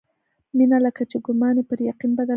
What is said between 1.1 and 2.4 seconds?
چې ګومان يې پر يقين بدل شوی و.